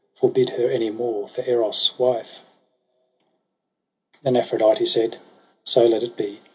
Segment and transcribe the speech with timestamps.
[0.15, 2.39] Forbid her any more for Eros' wife.'
[4.23, 5.17] Then Aphrodite said'
[5.63, 6.39] So let it be.'